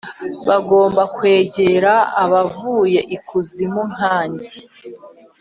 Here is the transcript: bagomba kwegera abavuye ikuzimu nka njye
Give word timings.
bagomba 0.49 1.01
kwegera 1.15 1.93
abavuye 2.23 2.99
ikuzimu 3.15 3.81
nka 3.93 4.17
njye 4.31 4.59